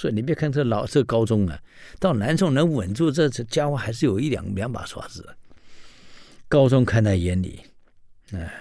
[0.00, 1.56] 所以你别看这老这高中啊，
[2.00, 5.36] 到南宋能稳住这这家伙，还是有一两两把刷子。
[6.48, 7.60] 高中看在眼里，
[8.32, 8.52] 哎，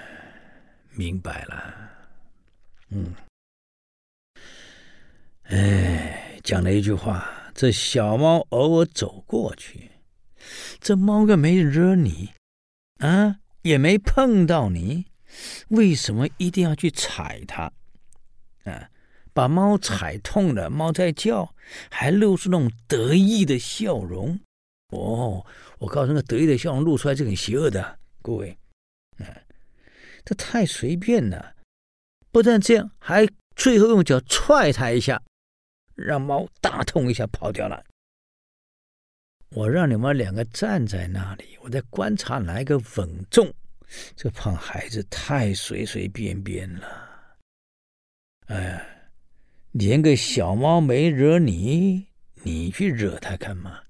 [0.91, 1.73] 明白了，
[2.91, 3.15] 嗯，
[5.45, 9.89] 哎，讲了一句话：这小猫偶尔走过去。
[10.79, 12.33] 这猫个没惹你，
[12.99, 15.05] 啊，也没碰到你，
[15.69, 17.71] 为什么一定要去踩它？
[18.63, 18.89] 啊，
[19.33, 21.53] 把猫踩痛了，猫在叫，
[21.89, 24.39] 还露出那种得意的笑容。
[24.89, 25.45] 哦，
[25.79, 28.57] 我告诉你，得意的笑容露出来是很邪恶的，各位，
[29.17, 29.25] 啊，
[30.23, 31.55] 这太随便了。
[32.31, 35.21] 不但这样，还最后用脚踹它一下，
[35.95, 37.83] 让猫大痛一下跑掉了。
[39.49, 43.53] 我让你们两个站在那里，我在观察哪个稳重。
[44.15, 47.37] 这胖孩子太随随便便了，
[48.47, 49.09] 哎，
[49.71, 52.07] 连个小猫没惹你，
[52.43, 53.81] 你去惹他干嘛？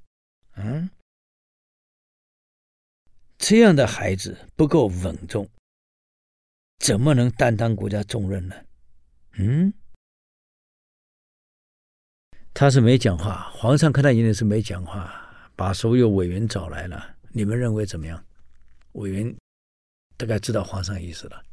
[0.57, 0.89] 嗯，
[3.37, 5.49] 这样的孩子不够稳重，
[6.79, 8.55] 怎么能担当国家重任呢？
[9.37, 9.73] 嗯，
[12.53, 15.24] 他是没讲话，皇上看他眼里是没讲话。
[15.55, 18.21] 把所有委员找来了，你们认为怎么样？
[18.93, 19.35] 委员
[20.17, 21.43] 大概知道皇上意思了。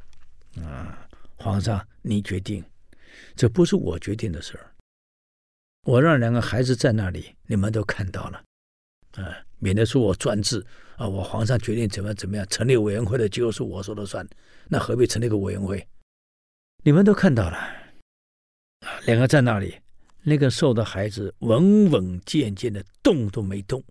[0.64, 2.64] 啊，皇上你决定，
[3.36, 4.74] 这不是我决定的事儿。
[5.84, 8.44] 我让两个孩子在那里，你们都看到了，
[9.12, 10.64] 啊，免得说我专制
[10.96, 14.26] 啊，我皇上决定怎么怎么样，成立委员会的就是我说了算，
[14.68, 15.86] 那何必成立个委员会？
[16.84, 19.78] 你们都看到了，啊，两个在那里。
[20.24, 23.82] 那个瘦的孩子稳稳健健的动都没动，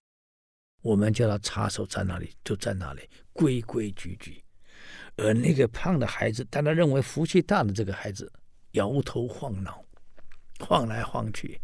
[0.81, 4.43] 我们叫他插手在那里就在那里规规矩矩，
[5.15, 8.31] 而那个胖的孩子，但他认为福气大的这个孩子
[8.71, 9.85] 摇头晃脑，
[10.59, 11.59] 晃来晃去，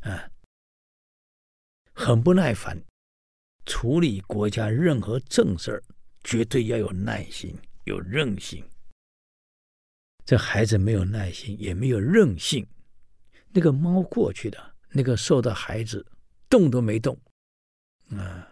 [0.00, 0.30] 啊，
[1.92, 2.80] 很不耐烦。
[3.64, 5.82] 处理国家任何正事儿，
[6.24, 8.68] 绝对要有耐心，有韧性。
[10.24, 12.66] 这孩子没有耐心，也没有韧性。
[13.50, 16.04] 那个猫过去的那个瘦的孩子
[16.48, 17.16] 动都没动，
[18.10, 18.48] 啊，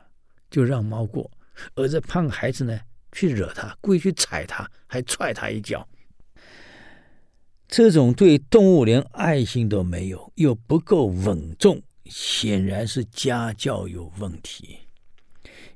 [0.50, 1.30] 就让猫过。
[1.74, 2.80] 而这胖孩子呢，
[3.12, 5.86] 去惹他，故意去踩他，还踹他一脚。
[7.68, 14.80] 这种对动物连爱心都没有，又不够稳重，显然是家教有问题。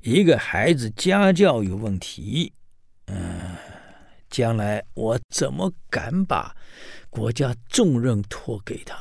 [0.00, 2.52] 一个孩子家教有问题，
[3.06, 3.56] 嗯，
[4.28, 6.54] 将来我怎么敢把
[7.08, 8.96] 国家重任托给他？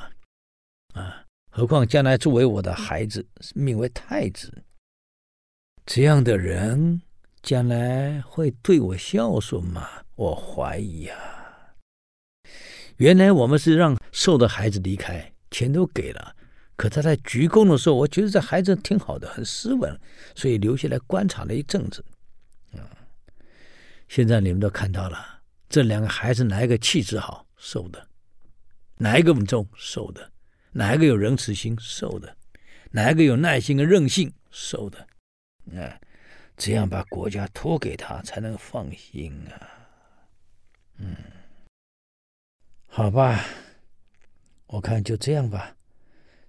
[0.94, 4.64] 啊，何况将来作为我的孩子，命为太子，
[5.86, 7.02] 这样的人
[7.42, 9.90] 将来会对我孝顺吗？
[10.16, 11.18] 我怀疑啊。
[12.98, 16.36] 原来我们是让瘦的孩子离开，钱都给了，
[16.78, 20.00] 可他在鞠躬的时候，我觉得这孩子挺好的，很斯文，
[20.36, 22.04] 所以留下来观察了一阵子。
[22.72, 22.80] 嗯，
[24.08, 27.46] 现在你们都看到了，这两个孩子哪一个气质好？
[27.58, 28.08] 瘦的，
[28.98, 29.68] 哪一个稳重？
[29.76, 30.32] 瘦的。
[30.72, 31.78] 哪一个有仁慈心？
[31.80, 32.38] 瘦的，
[32.92, 34.32] 哪一个有耐心和韧性？
[34.50, 35.08] 瘦的，
[35.72, 36.00] 啊，
[36.58, 39.70] 这样把国家托给他才能放心啊。
[40.98, 41.16] 嗯，
[42.86, 43.44] 好吧，
[44.68, 45.76] 我看就这样吧。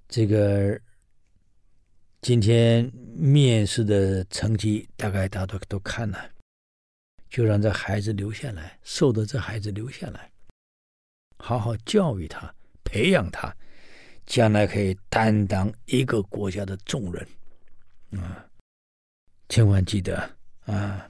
[0.09, 0.79] 这个
[2.21, 2.85] 今天
[3.17, 6.31] 面试的成绩大概大家都都看了，
[7.29, 10.31] 就让这孩子留下来，受的这孩子留下来，
[11.39, 13.55] 好好教育他，培养他。
[14.27, 17.29] 将来可以担当一个国家的重任，
[18.23, 18.49] 啊，
[19.55, 20.31] 千万记得
[20.67, 21.09] 啊！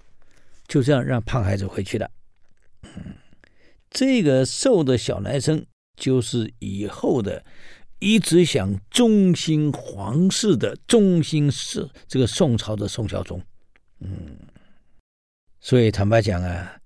[0.68, 2.10] 就这样让胖孩子回去了。
[2.82, 3.16] 嗯，
[3.88, 5.64] 这个瘦的小男生
[5.96, 7.42] 就是以后的
[8.00, 13.40] 一直想忠心皇室的忠心是这个宋朝的宋孝宗。
[14.00, 14.36] 嗯，
[15.58, 16.76] 所以坦白讲啊，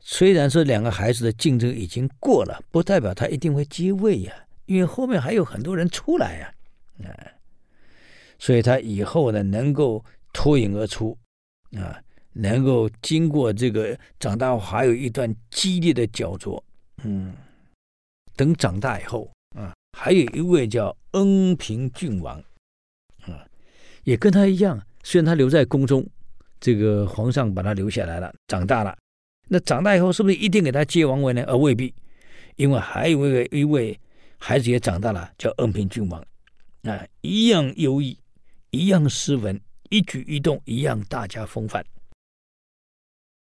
[0.00, 4.34] 虽然说两个孩子的竞争已经过了，不代表他一定会接位呀。
[4.66, 6.54] 因为后面还有很多人出来呀，
[7.04, 7.38] 啊，
[8.36, 11.16] 所以他以后呢能够脱颖而出，
[11.78, 11.98] 啊，
[12.34, 16.62] 能够经过这个长大后还有一段激烈的角逐，
[17.04, 17.32] 嗯，
[18.36, 22.38] 等长大以后啊，还有一位叫恩平郡王，
[23.22, 23.48] 啊，
[24.04, 26.06] 也跟他一样，虽然他留在宫中，
[26.60, 28.94] 这个皇上把他留下来了，长大了，
[29.48, 31.42] 那长大以后是不是一定给他接王位呢？
[31.46, 31.94] 而未必，
[32.56, 33.98] 因为还有一位一位。
[34.36, 36.22] 孩子也长大了，叫恩平郡王，
[36.82, 38.18] 啊，一样优异，
[38.72, 39.58] 一样斯文，
[39.90, 41.84] 一举一动一样大家风范。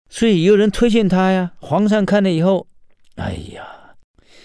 [0.09, 2.69] 所以有人推荐他呀，皇上看了以后，
[3.17, 3.97] 哎呀，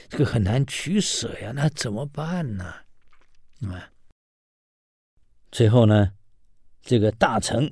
[0.07, 2.65] 这个很难取舍呀，那怎么办呢？
[3.67, 3.91] 啊，
[5.51, 6.13] 最后呢，
[6.81, 7.71] 这个大臣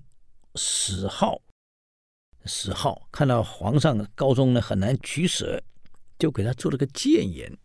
[0.56, 1.42] 史浩，
[2.46, 5.64] 史浩看到皇上高中呢很难取舍，
[6.20, 7.58] 就给他做了个谏言。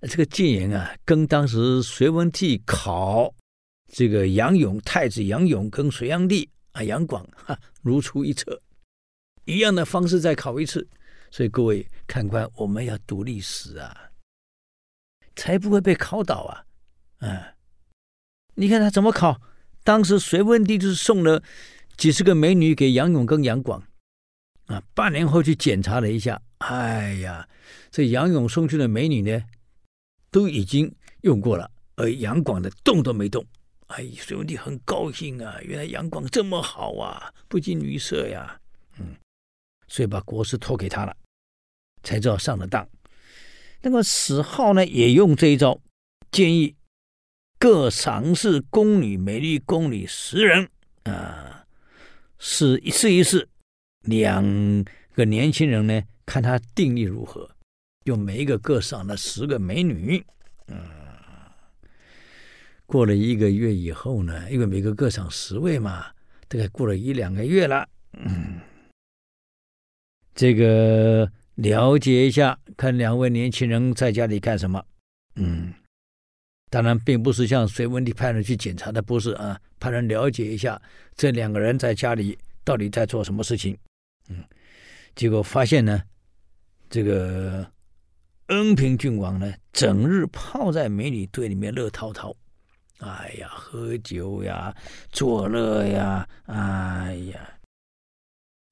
[0.00, 3.34] 这个谏言啊，跟当时隋文帝考
[3.96, 8.60] 这个杨勇太子杨勇跟隋炀帝啊杨广哈如出一辙，
[9.44, 10.88] 一样的方式再考一次。
[11.30, 14.10] 所以各位看官，我们要读历史啊，
[15.36, 16.66] 才不会被考倒啊！
[17.24, 17.54] 啊，
[18.56, 19.40] 你看他怎么考？
[19.84, 21.40] 当时隋文帝就是送了
[21.96, 23.80] 几十个美女给杨勇跟杨广
[24.66, 27.48] 啊，半年后去检查了一下，哎呀，
[27.92, 29.44] 这杨勇送去的美女呢？
[30.32, 33.46] 都已经用过了，而杨广的动都没动。
[33.96, 38.60] 哎，隋文帝很高兴啊，原来杨广这么好啊，不近女色呀，
[38.98, 39.14] 嗯，
[39.86, 41.16] 所以把国事托给他了，
[42.02, 42.88] 才知道上了当。
[43.80, 45.80] 那么史浩呢，也用这一招，
[46.32, 46.74] 建议
[47.56, 50.68] 各赏识宫女、美丽宫女十人
[51.04, 51.64] 啊，
[52.38, 53.48] 试一试一试，
[54.00, 54.42] 两
[55.14, 57.48] 个年轻人呢，看他定力如何。
[58.04, 60.22] 就每一个各赏了十个美女，
[60.66, 60.76] 嗯，
[62.86, 66.06] 过了一个月以后呢，因为每个各赏十位嘛，
[66.48, 68.60] 大概过了一两个月了，嗯，
[70.34, 74.84] 这个了解一下，看两位年轻人在家里干什么，
[75.36, 75.72] 嗯，
[76.70, 80.80] 当然并不是像隋文帝派人去检查的，不是啊，派人了解一下
[81.16, 83.76] 这两个人在家里到底在做什么事情，
[84.28, 84.44] 嗯，
[85.14, 86.02] 结果发现呢，
[86.88, 87.70] 这个。
[88.48, 92.36] 恩平郡王呢，整日泡在美女堆里面乐滔滔，
[93.04, 94.74] 哎呀，喝酒呀，
[95.12, 97.58] 作乐呀，哎呀，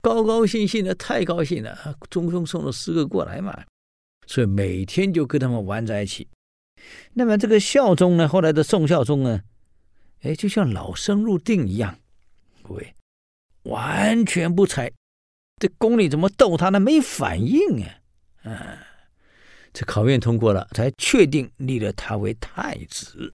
[0.00, 1.96] 高高兴兴的，太高兴了。
[2.08, 3.64] 中宗送了十个过来嘛，
[4.26, 6.26] 所以每天就跟他们玩在一起。
[7.12, 9.42] 那么这个孝宗呢，后来的宋孝宗呢，
[10.22, 11.98] 哎，就像老生入定一样，
[12.62, 12.94] 各位
[13.64, 14.90] 完全不睬。
[15.60, 16.80] 这宫里怎么逗他呢？
[16.80, 18.78] 没反应啊，啊。
[19.72, 23.32] 这考验通过了，才确定立了他为太子。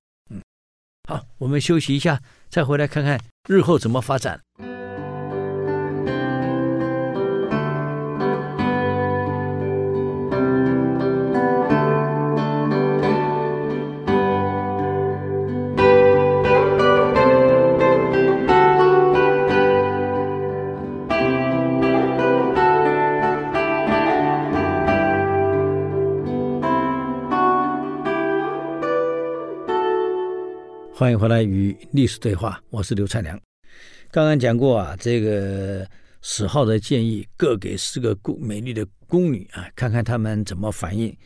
[1.08, 3.18] 好，我们休息一下，再回来看看
[3.48, 4.38] 日后怎么发展。
[30.98, 33.40] 欢迎回来与历史对话，我是刘灿良。
[34.10, 35.88] 刚刚讲过啊，这个
[36.22, 41.16] 史浩的建议，各给四个宫美丽的宫女啊，看看他们怎么反应。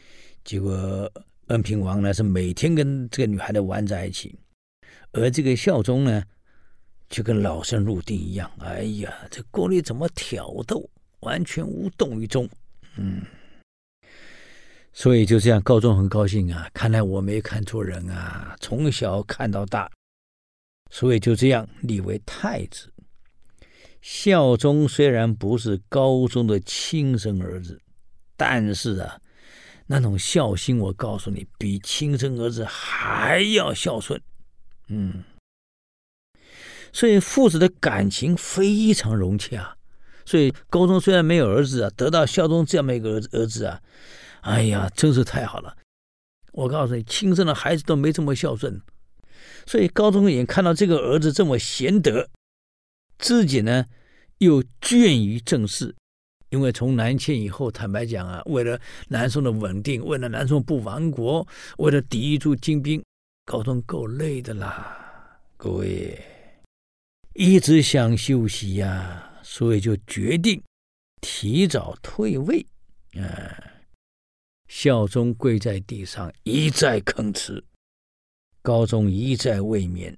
[0.44, 1.10] 结果
[1.46, 4.38] 恩平王呢是每天跟这个女孩子玩在一起，
[5.12, 6.22] 而这个孝宗呢
[7.08, 8.50] 就跟老僧入定一样。
[8.58, 10.86] 哎呀，这宫女怎么挑逗，
[11.20, 12.46] 完全无动于衷。
[12.98, 13.22] 嗯，
[14.92, 19.90] 所以就这样，高宗很高兴啊，看来我没看错人啊，从小看到大，
[20.90, 22.92] 所以就这样立为太子。
[24.00, 27.80] 孝宗虽然不是高宗的亲生儿子，
[28.36, 29.18] 但是啊。
[29.84, 34.18] 那种孝心，我告诉你，比亲生儿子还要孝顺，
[34.88, 35.22] 嗯，
[36.92, 39.76] 所以父子的感情非常融洽。
[40.24, 43.82] 所以高宗虽然没有儿子啊，得到孝宗这么一个儿子儿子啊，
[44.42, 45.76] 哎呀，真是太好了。
[46.52, 48.80] 我告诉你，亲生的孩子都没这么孝顺，
[49.66, 52.28] 所以高宗也看到这个儿子这么贤德，
[53.18, 53.86] 自己呢
[54.38, 55.96] 又倦于政事。
[56.50, 58.78] 因为从南迁以后，坦白讲啊，为了
[59.08, 61.46] 南宋的稳定，为了南宋不亡国，
[61.78, 63.02] 为了抵御住金兵，
[63.46, 65.40] 高宗够累的啦。
[65.56, 66.20] 各位
[67.32, 70.62] 一直想休息呀、所以就决定
[71.22, 72.66] 提早退位。
[73.14, 73.71] 啊，
[74.72, 77.62] 孝宗跪在地上一再吭辞，
[78.62, 80.16] 高宗一再慰勉。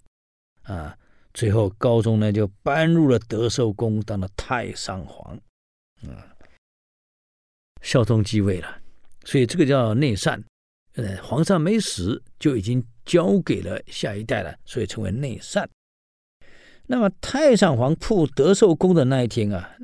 [0.63, 0.97] 啊，
[1.35, 5.37] 最后高宗呢就搬入了德寿宫，当了太上皇。
[6.03, 6.17] 嗯，
[7.83, 8.81] 孝宗继位了，
[9.25, 10.41] 所以这个叫内禅。
[10.93, 15.69] 呃，皇上没死，就已经交给了下一代了，所以称为内禅。
[16.87, 19.77] 那么太上皇铺德寿宫的那一天啊，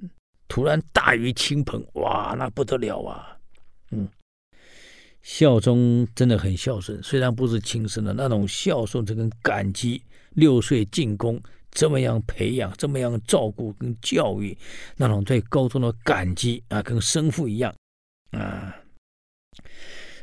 [0.47, 3.37] 突然大雨倾盆，哇，那不得了啊！
[3.91, 4.09] 嗯，
[5.23, 10.03] 孝宗真的很孝顺，虽然不是亲生的，那种孝顺这跟感激。
[10.35, 11.41] 六岁进宫。
[11.73, 14.59] 这么样培养，这么样照顾跟教育，
[14.97, 17.73] 那种对高宗的感激啊，跟生父一样
[18.33, 18.75] 啊。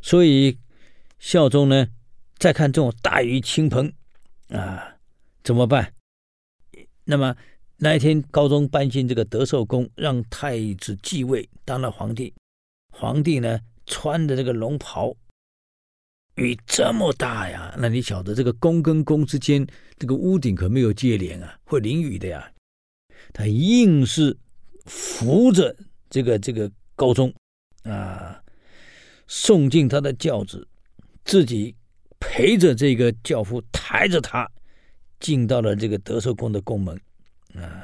[0.01, 0.57] 所以
[1.19, 1.87] 孝宗呢，
[2.37, 3.93] 再看这种大雨倾盆
[4.49, 4.97] 啊，
[5.41, 5.93] 怎么办？
[7.05, 7.33] 那么
[7.77, 12.33] 那一天，高宗搬进这个德寿宫，让太子继位，当了皇帝。
[12.91, 15.15] 皇帝呢，穿着这个龙袍。
[16.35, 19.65] 雨这么大呀，那你晓得这个宫跟宫之间
[19.97, 22.47] 这个屋顶可没有接连啊，会淋雨的呀。
[23.33, 24.37] 他硬是
[24.85, 25.75] 扶着
[26.11, 27.33] 这个这个高宗
[27.81, 28.39] 啊，
[29.25, 30.67] 送进他的轿子，
[31.25, 31.75] 自己
[32.19, 34.47] 陪着这个轿夫抬着他
[35.19, 36.95] 进到了这个德寿宫的宫门
[37.55, 37.83] 啊。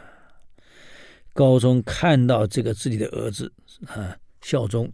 [1.34, 3.52] 高宗看到这个自己的儿子
[3.88, 4.88] 啊，孝宗。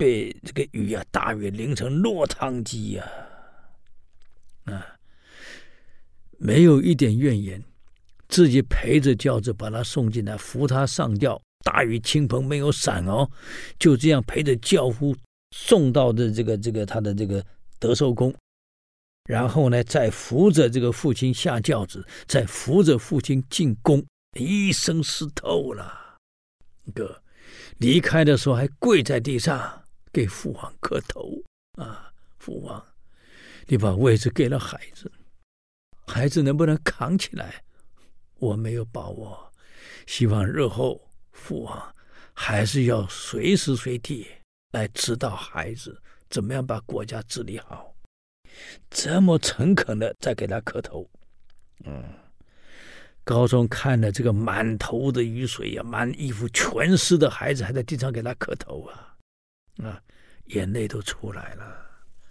[0.00, 3.06] 被这个雨啊，大雨淋成落汤鸡呀，
[4.64, 4.96] 啊，
[6.38, 7.62] 没有一点怨言，
[8.26, 11.38] 自己陪着轿子把他送进来，扶他上轿。
[11.62, 13.28] 大雨倾盆，没有伞哦，
[13.78, 15.14] 就这样陪着轿夫
[15.54, 17.44] 送到的这个这个他的这个
[17.78, 18.34] 德寿宫，
[19.28, 24.02] 然后呢，再扶着这个父亲下轿子，再扶着父亲进宫，
[24.38, 26.16] 一身湿透了。
[26.94, 27.22] 哥
[27.76, 29.79] 离开的时候还跪在地上。
[30.12, 31.42] 给父王磕头
[31.72, 32.12] 啊！
[32.38, 32.84] 父王，
[33.66, 35.10] 你把位置给了孩子，
[36.06, 37.62] 孩子能不能扛起来？
[38.38, 39.52] 我没有把握。
[40.06, 41.00] 希望日后
[41.32, 41.94] 父王
[42.32, 44.26] 还是要随时随地
[44.72, 47.94] 来指导孩子怎么样把国家治理好。
[48.90, 51.08] 这么诚恳的在给他磕头。
[51.84, 52.02] 嗯，
[53.22, 59.09] 高宗看了这个满头的雨水呀、满衣服全湿的孩子，还在地上给他磕头啊。
[59.78, 60.02] 啊，
[60.46, 61.86] 眼泪都出来了，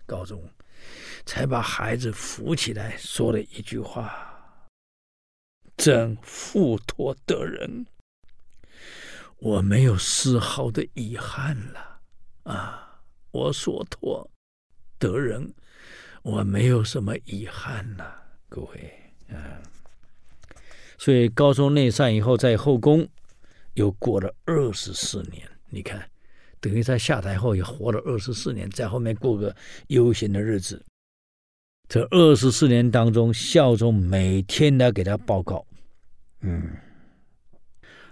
[0.05, 0.47] 高宗
[1.25, 4.67] 才把孩子扶起来，说了一句话
[5.77, 7.85] ：“朕付托德人，
[9.37, 12.01] 我没有丝毫的遗憾了。
[12.43, 14.29] 啊，我所托
[14.97, 15.53] 德人，
[16.21, 18.23] 我没有什么遗憾了。
[18.47, 19.61] 各位，啊，
[20.97, 23.07] 所以高宗内禅以后，在后宫
[23.73, 26.09] 又过了二十四年，你看。”
[26.61, 29.55] 等于他下台后也活了二十四年，在后面过个
[29.87, 30.83] 悠闲的日子。
[31.87, 35.65] 这二十四年当中，孝宗每天来给他报告，
[36.41, 36.77] 嗯，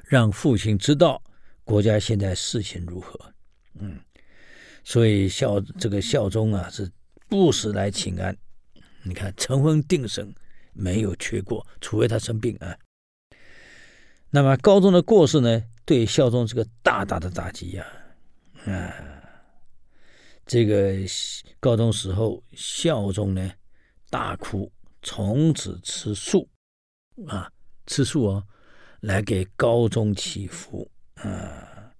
[0.05, 1.21] 让父亲知道
[1.63, 3.19] 国家现在事情如何，
[3.79, 3.99] 嗯，
[4.83, 6.89] 所以孝这个孝宗啊是
[7.29, 8.35] 不时来请安。
[9.03, 10.33] 你看晨昏定省
[10.73, 12.75] 没有缺过，除非他生病啊。
[14.31, 18.06] 那么高宗的过世呢，对孝宗是个大大的打击呀、啊。
[18.67, 18.93] 啊，
[20.45, 20.93] 这个
[21.59, 23.51] 高中时候，孝宗呢
[24.09, 26.47] 大哭，从此吃素
[27.27, 27.51] 啊，
[27.85, 28.47] 吃素哦，
[29.01, 31.93] 来给高宗祈福啊。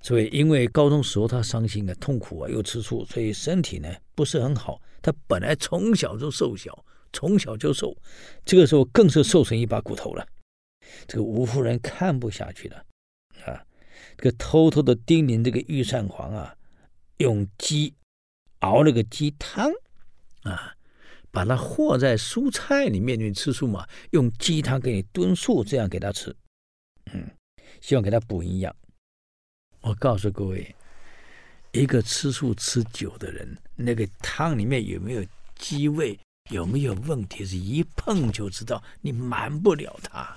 [0.00, 4.80] 所以因为高中时候他伤心啊，痛苦啊，又吃素，所以身体呢不是很好。
[5.02, 7.94] 他本来从小就瘦小，从小就瘦，
[8.44, 10.26] 这个时候更是瘦成一把骨头了。
[11.06, 12.84] 这个吴夫人看不下去了，
[14.16, 16.56] 这个偷偷的叮咛这个御膳房啊，
[17.18, 17.94] 用鸡
[18.60, 19.70] 熬了个鸡汤
[20.42, 20.74] 啊，
[21.30, 26.34] 把它和在蔬菜里面，你吃素嘛，用鸡汤给你炖素，这样给他吃，
[27.12, 27.28] 嗯，
[27.80, 28.74] 希望给他补营养。
[29.80, 30.74] 我告诉各位，
[31.72, 35.24] 一个吃素吃久的人，那个汤里面有没有
[35.56, 36.18] 鸡味，
[36.50, 40.36] 有没有问题，是一碰就知道，你瞒不了他。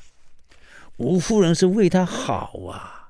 [0.98, 3.07] 吴夫人是为他好啊，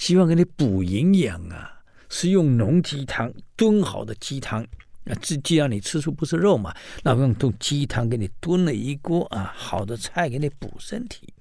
[0.00, 1.78] 希望给你补营养啊，
[2.08, 4.62] 是用浓鸡汤炖好的鸡汤。
[5.04, 11.34] 啊既既然你吃素不是肉嘛，那我用炖鸡汤给你炖了一锅啊，好的菜给你补身体。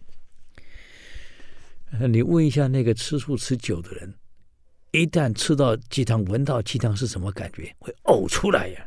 [2.10, 4.14] 你问一下那个吃素吃久的人，
[4.92, 7.74] 一旦吃到鸡汤，闻到鸡汤是什么感觉？
[7.80, 8.86] 会呕出来呀。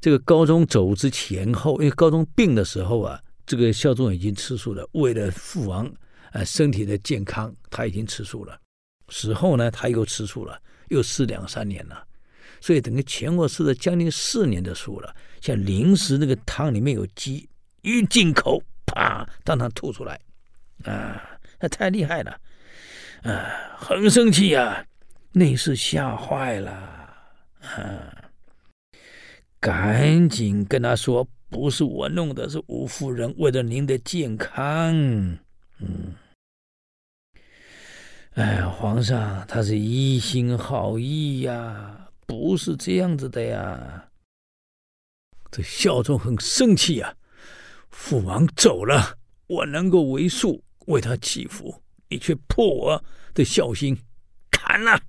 [0.00, 3.20] 这个高宗走之前后，因为高宗病的时候啊。
[3.46, 5.86] 这个孝宗已经吃素了，为了父王
[6.34, 8.60] 啊身体的健康，他已经吃素了。
[9.08, 12.04] 死后呢，他又吃素了，又吃两三年了，
[12.60, 15.14] 所以等于前后吃了将近四年的素了。
[15.40, 17.48] 像零食那个汤里面有鸡，
[17.82, 20.20] 一进口，啪，当场吐出来，
[20.84, 21.22] 啊，
[21.60, 22.40] 那太厉害了，
[23.22, 24.84] 啊，很生气呀，啊，
[25.32, 26.70] 内侍吓坏了，
[27.60, 28.30] 啊，
[29.60, 31.26] 赶紧跟他说。
[31.50, 34.92] 不是我弄的，是吴夫人为了您的健康。
[35.78, 36.12] 嗯，
[38.34, 44.08] 哎，皇上他是一心好意呀，不是这样子的呀。
[45.52, 47.14] 这孝宗很生气呀，
[47.90, 49.16] 父王走了，
[49.46, 53.96] 我能够为素为他祈福，你却破我的孝心，
[54.50, 55.00] 砍了，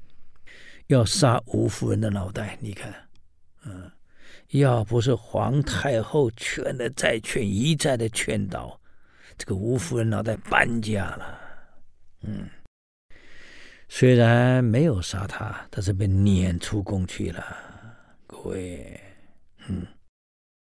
[0.87, 2.57] 要杀吴夫人的脑袋。
[2.61, 2.93] 你看，
[3.65, 3.91] 嗯。
[4.49, 8.79] 要不是皇太后劝了再劝，一再的劝导，
[9.39, 11.39] 这个吴夫人脑袋搬家了。
[12.21, 12.47] 嗯，
[13.87, 17.43] 虽然没有杀他，但是被撵出宫去了。
[18.27, 18.99] 各位，
[19.67, 19.85] 嗯，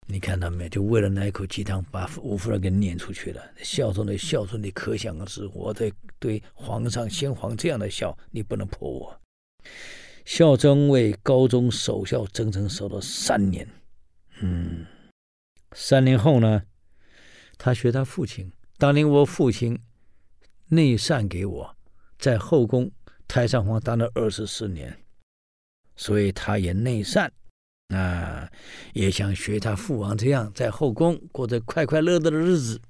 [0.07, 0.69] 你看到没？
[0.69, 3.41] 就为了那一口鸡汤，把吴夫人给撵出去了。
[3.57, 5.45] 孝宗的孝顺，的可想而知。
[5.53, 9.19] 我在对皇上、先皇这样的孝，你不能破我。
[10.25, 13.67] 孝宗为高宗守孝，整整守了三年。
[14.41, 14.85] 嗯，
[15.73, 16.61] 三年后呢，
[17.57, 18.51] 他学他父亲。
[18.77, 19.77] 当年我父亲
[20.69, 21.75] 内禅给我，
[22.17, 22.89] 在后宫
[23.29, 24.93] 太上皇当了二十四年，
[25.95, 27.31] 所以他也内禅
[27.95, 28.51] 啊，
[28.93, 32.81] 也想学他父王这样，在后宫过着快快乐乐的日子。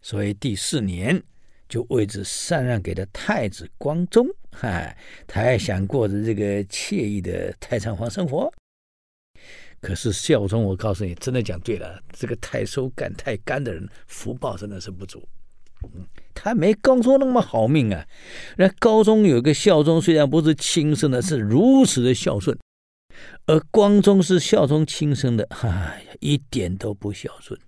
[0.00, 1.22] 所以第四年。
[1.68, 4.94] 就位置禅让给了太子光宗，嗨，
[5.26, 8.52] 他也想过着这个惬意的太上皇生活。
[9.80, 15.26] 可是孝宗，我告诉你，真的讲对了，这个太守干太干的人，福报真的是不足。
[16.34, 18.06] 他没高宗那么好命啊。
[18.56, 22.58] 那高宗有个孝宗，虽然不是亲生的，是如此的孝顺，
[23.46, 25.68] 而光宗是孝宗亲生的，哎
[26.08, 27.58] 呀，一点都不孝顺。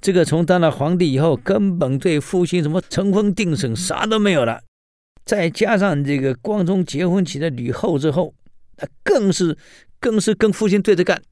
[0.00, 4.62] 这个从当了皇帝以后，根本对父亲什么承封定省啥都没有了，
[5.24, 8.34] 再加上这个光宗结婚娶了吕后之后，
[8.76, 9.56] 他更是
[9.98, 11.22] 更是跟父亲对着干，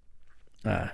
[0.63, 0.91] 啊，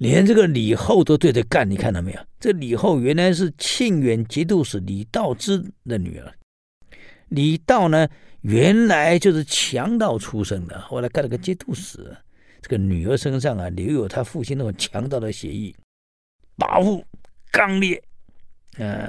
[0.00, 2.20] 连这个李后都对着干，你看到没有？
[2.38, 6.32] 这李后原来是庆远节度使李道之的女儿，
[7.28, 8.08] 李道呢
[8.40, 12.16] 原来就是强盗出身的，后来干了个节度使，
[12.62, 15.74] 这个女儿身上啊留有他父亲那种强盗的血液。
[16.56, 17.04] 跋扈、
[17.50, 18.02] 刚烈，
[18.78, 19.06] 嗯，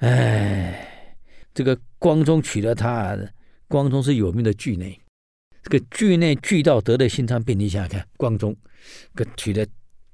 [0.00, 1.16] 哎，
[1.54, 3.18] 这个光宗娶了她，
[3.68, 5.00] 光宗是有名的巨内，
[5.62, 8.56] 这个巨内巨到得的心脏病，你想想看，光宗，
[9.14, 9.66] 个娶的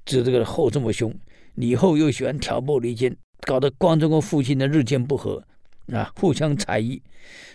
[0.05, 1.13] 这这个后这么凶，
[1.55, 5.43] 李后又喜欢挑拨离间，搞得光宗跟父亲呢日渐不和，
[5.91, 7.01] 啊，互相猜疑，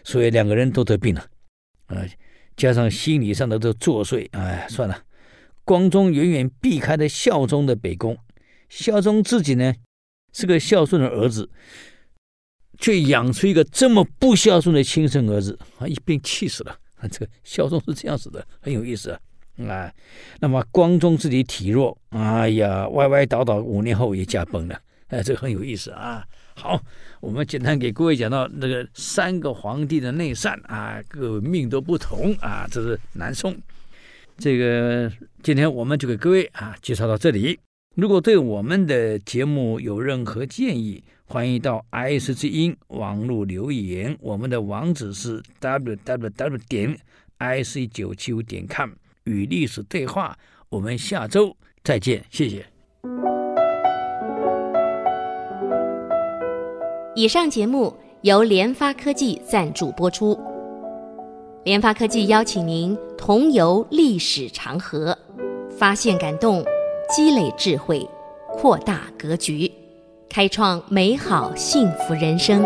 [0.04, 1.26] 所以两个人都得病了，
[1.86, 2.04] 啊，
[2.56, 5.02] 加上心理上的这作祟，哎，算了。
[5.64, 8.18] 光宗远远避开了孝宗的北宫，
[8.68, 9.72] 孝宗自己呢
[10.32, 11.50] 是个孝顺的儿子，
[12.78, 16.78] 却养出一个这么不孝顺的亲生儿子，啊，一病气死了。
[17.10, 19.20] 这个孝宗是这样子的，很有意思啊。
[19.68, 19.92] 啊，
[20.40, 24.80] 那么光宗自己体弱，哎呀，歪歪倒倒，五年后也驾崩了。
[25.08, 26.24] 哎，这个很有意思啊。
[26.54, 26.82] 好，
[27.20, 33.54] 我们简单给各位讲到那个三个皇帝的内善啊，各位命都不同啊，这是南宋。
[34.38, 37.60] 这个今天我们就给各位啊介绍到这里。
[37.94, 44.16] 如果对我们的节目有任何建议，欢迎到 IC 之音网络留言。
[44.18, 46.96] 我们的网址是 www 点
[47.38, 48.92] ic 九七五点 com
[49.24, 50.38] 与历史对话。
[50.70, 52.64] 我们下周再见，谢谢。
[57.14, 60.40] 以上节目由联发科技赞助播出。
[61.66, 65.18] 联发科技邀请您同游历史长河，
[65.78, 66.64] 发现感动。
[67.14, 68.08] 积累智慧，
[68.48, 69.70] 扩大格局，
[70.30, 72.64] 开创美好幸福人生。